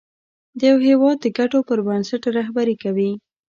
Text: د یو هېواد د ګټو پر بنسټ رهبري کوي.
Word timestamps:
د 0.59 0.59
یو 0.69 0.77
هېواد 0.87 1.17
د 1.21 1.25
ګټو 1.37 1.59
پر 1.67 1.79
بنسټ 1.87 2.23
رهبري 2.37 2.75
کوي. 2.83 3.11